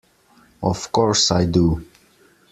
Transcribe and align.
Of 0.63 0.91
course 0.91 1.29
I 1.31 1.45
do! 1.45 1.83